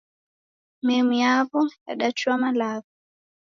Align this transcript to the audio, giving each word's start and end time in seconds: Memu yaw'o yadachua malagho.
Memu 0.85 1.13
yaw'o 1.21 1.61
yadachua 1.85 2.35
malagho. 2.43 2.89